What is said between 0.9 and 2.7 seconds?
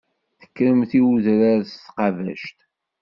i wedrar s tqabact.